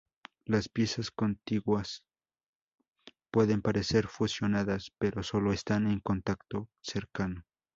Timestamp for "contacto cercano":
5.99-7.45